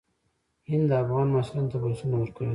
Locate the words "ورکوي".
2.19-2.49